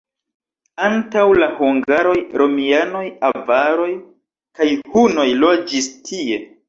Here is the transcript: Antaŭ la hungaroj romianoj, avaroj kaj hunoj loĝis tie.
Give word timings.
Antaŭ 0.85 1.25
la 1.41 1.49
hungaroj 1.59 2.15
romianoj, 2.43 3.03
avaroj 3.29 3.89
kaj 4.59 4.71
hunoj 4.97 5.27
loĝis 5.47 5.91
tie. 6.11 6.41